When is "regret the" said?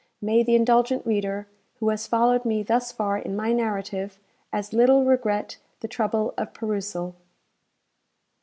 5.05-5.87